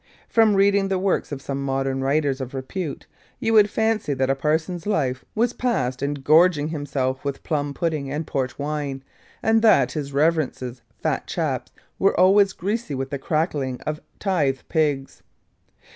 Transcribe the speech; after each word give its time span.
From 0.27 0.55
reading 0.55 0.87
the 0.87 0.97
works 0.97 1.31
of 1.31 1.43
some 1.43 1.63
modern 1.63 2.01
writers 2.03 2.41
of 2.41 2.55
repute, 2.55 3.05
you 3.39 3.53
would 3.53 3.69
fancy 3.69 4.15
that 4.15 4.31
a 4.31 4.35
parson's 4.35 4.87
life 4.87 5.23
was 5.35 5.53
passed 5.53 6.01
in 6.01 6.15
gorging 6.15 6.69
himself 6.69 7.23
with 7.23 7.43
plum 7.43 7.71
pudding 7.75 8.11
and 8.11 8.25
port 8.25 8.57
wine; 8.57 9.03
and 9.43 9.61
that 9.61 9.91
his 9.91 10.11
Reverence's 10.11 10.81
fat 11.03 11.27
chaps 11.27 11.71
were 11.99 12.19
always 12.19 12.51
greasy 12.53 12.95
with 12.95 13.11
the 13.11 13.19
crackling 13.19 13.79
of 13.81 14.01
tithe 14.17 14.61
pigs. 14.69 15.21